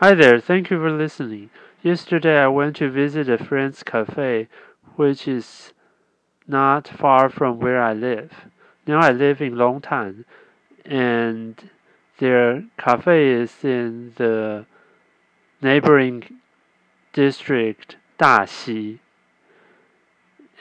Hi 0.00 0.14
there, 0.14 0.38
thank 0.38 0.70
you 0.70 0.78
for 0.78 0.92
listening. 0.92 1.50
Yesterday 1.82 2.38
I 2.38 2.46
went 2.46 2.76
to 2.76 2.88
visit 2.88 3.28
a 3.28 3.36
friend's 3.36 3.82
cafe, 3.82 4.46
which 4.94 5.26
is 5.26 5.72
not 6.46 6.86
far 6.86 7.28
from 7.28 7.58
where 7.58 7.82
I 7.82 7.94
live. 7.94 8.46
Now 8.86 9.00
I 9.00 9.10
live 9.10 9.40
in 9.40 9.56
Longtan, 9.56 10.24
and 10.84 11.70
their 12.18 12.62
cafe 12.78 13.26
is 13.26 13.64
in 13.64 14.12
the 14.14 14.66
neighboring 15.60 16.22
district 17.12 17.96
Daxi. 18.20 19.00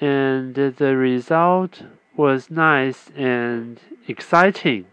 And 0.02 0.56
the 0.56 0.98
result 0.98 1.84
was 2.16 2.50
nice 2.50 3.12
and 3.16 3.80
exciting, 4.08 4.88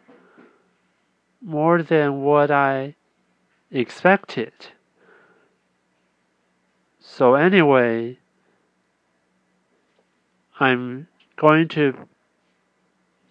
more 1.40 1.82
than 1.82 2.20
what 2.20 2.50
I 2.50 2.96
expected. 3.70 4.52
So, 7.00 7.34
anyway, 7.34 8.18
I'm 10.58 11.08
going 11.36 11.68
to 11.68 12.08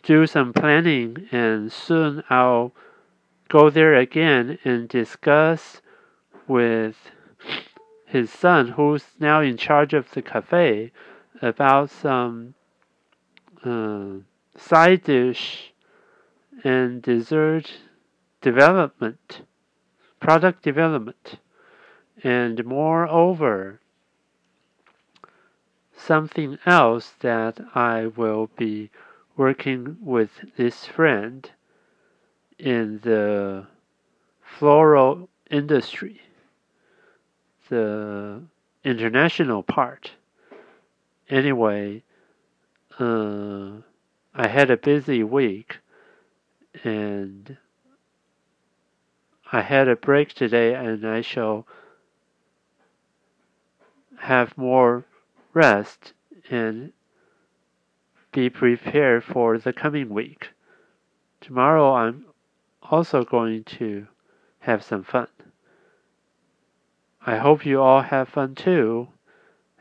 do 0.04 0.27
some 0.27 0.54
planning 0.54 1.27
and 1.32 1.72
soon 1.72 2.24
I'll 2.30 2.74
go 3.50 3.70
there 3.70 3.96
again 3.96 4.60
and 4.64 4.90
discuss 4.90 5.82
with 6.48 6.96
his 8.05 8.30
son, 8.30 8.70
who's 8.70 9.05
now 9.20 9.41
in 9.41 9.58
charge 9.58 9.94
of 9.94 10.12
the 10.12 10.22
cafe, 10.22 10.91
about 11.41 11.90
some 11.90 12.54
uh, 13.63 14.22
side 14.55 15.04
dish 15.04 15.74
and 16.63 17.02
dessert 17.02 17.72
development, 18.41 19.41
product 20.23 20.63
development, 20.63 21.36
and 22.23 22.63
moreover, 22.63 23.82
something 25.93 26.57
else 26.66 27.12
that 27.20 27.60
I 27.76 28.07
will 28.07 28.49
be 28.55 28.90
working 29.35 29.98
with 29.99 30.29
this 30.55 30.85
friend 30.85 31.51
in 32.57 33.01
the 33.04 33.68
floral 34.41 35.27
industry, 35.51 36.21
the 37.68 38.44
international 38.85 39.62
part. 39.62 40.12
Anyway, 41.29 42.01
uh, 42.98 43.71
I 44.34 44.48
had 44.48 44.71
a 44.71 44.77
busy 44.77 45.21
week 45.21 45.79
and 46.85 47.57
I 49.52 49.62
had 49.62 49.88
a 49.88 49.96
break 49.96 50.34
today 50.34 50.74
and 50.74 51.08
I 51.08 51.22
shall 51.22 51.68
have 54.20 54.58
more 54.58 55.05
rest 55.54 56.13
and 56.50 56.94
be 58.32 58.50
prepared 58.50 59.24
for 59.24 59.58
the 59.58 59.74
coming 59.74 60.10
week. 60.10 60.50
Tomorrow 61.41 61.94
I'm 61.94 62.26
also 62.82 63.24
going 63.24 63.63
to 63.66 64.08
have 64.59 64.84
some 64.84 65.03
fun. 65.03 65.28
I 67.25 67.38
hope 67.38 67.66
you 67.66 67.81
all 67.81 68.02
have 68.02 68.30
fun 68.30 68.56
too. 68.56 69.09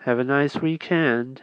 Have 0.00 0.18
a 0.18 0.24
nice 0.24 0.56
weekend. 0.56 1.42